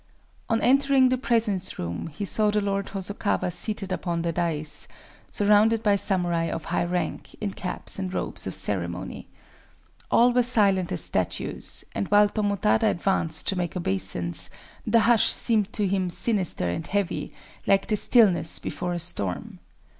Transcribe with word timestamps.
On 0.49 0.59
entering 0.61 1.09
the 1.09 1.15
presence 1.19 1.77
room 1.77 2.07
he 2.07 2.25
saw 2.25 2.49
the 2.49 2.59
Lord 2.59 2.87
Hosokawa 2.89 3.51
seated 3.51 3.91
upon 3.91 4.23
the 4.23 4.31
dais, 4.31 4.87
surrounded 5.31 5.83
by 5.83 5.95
samurai 5.95 6.45
of 6.45 6.65
high 6.65 6.85
rank, 6.85 7.35
in 7.39 7.53
caps 7.53 7.99
and 7.99 8.11
robes 8.11 8.47
of 8.47 8.55
ceremony. 8.55 9.27
All 10.09 10.33
were 10.33 10.41
silent 10.41 10.91
as 10.91 11.03
statues; 11.03 11.85
and 11.93 12.07
while 12.07 12.29
Tomotada 12.29 12.87
advanced 12.89 13.47
to 13.49 13.55
make 13.55 13.77
obeisance, 13.77 14.49
the 14.87 15.01
hush 15.01 15.29
seemed 15.31 15.71
to 15.73 15.87
him 15.87 16.09
sinister 16.09 16.67
and 16.67 16.87
heavy, 16.87 17.31
like 17.67 17.85
the 17.85 17.95
stillness 17.95 18.57
before 18.57 18.93
a 18.93 18.99
storm. 18.99 19.59